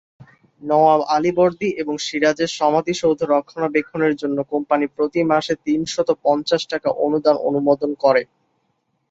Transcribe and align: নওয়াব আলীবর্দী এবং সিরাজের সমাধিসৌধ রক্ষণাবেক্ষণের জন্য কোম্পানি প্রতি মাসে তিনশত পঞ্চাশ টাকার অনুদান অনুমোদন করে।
নওয়াব 0.61 1.01
আলীবর্দী 1.15 1.69
এবং 1.81 1.95
সিরাজের 2.05 2.49
সমাধিসৌধ 2.59 3.19
রক্ষণাবেক্ষণের 3.31 4.13
জন্য 4.21 4.37
কোম্পানি 4.51 4.85
প্রতি 4.95 5.21
মাসে 5.31 5.53
তিনশত 5.65 6.09
পঞ্চাশ 6.25 6.61
টাকার 6.71 6.93
অনুদান 7.05 7.35
অনুমোদন 7.49 7.91
করে। 8.03 8.21